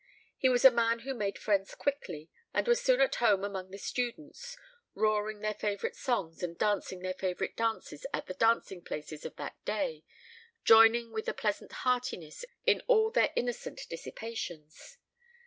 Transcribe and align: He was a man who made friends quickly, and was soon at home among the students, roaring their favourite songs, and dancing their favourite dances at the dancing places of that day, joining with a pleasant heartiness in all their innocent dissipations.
He 0.39 0.49
was 0.49 0.65
a 0.65 0.71
man 0.71 1.01
who 1.01 1.13
made 1.13 1.37
friends 1.37 1.75
quickly, 1.75 2.31
and 2.55 2.67
was 2.67 2.81
soon 2.81 3.01
at 3.01 3.13
home 3.13 3.43
among 3.43 3.69
the 3.69 3.77
students, 3.77 4.57
roaring 4.95 5.41
their 5.41 5.53
favourite 5.53 5.95
songs, 5.95 6.41
and 6.41 6.57
dancing 6.57 7.01
their 7.03 7.13
favourite 7.13 7.55
dances 7.55 8.07
at 8.11 8.25
the 8.25 8.33
dancing 8.33 8.83
places 8.83 9.25
of 9.25 9.35
that 9.35 9.63
day, 9.63 10.03
joining 10.63 11.13
with 11.13 11.27
a 11.27 11.35
pleasant 11.35 11.71
heartiness 11.85 12.43
in 12.65 12.81
all 12.87 13.11
their 13.11 13.31
innocent 13.35 13.81
dissipations. 13.91 14.97